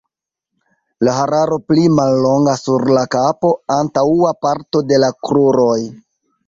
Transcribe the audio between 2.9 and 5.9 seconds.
la kapo, antaŭa parto de la kruroj.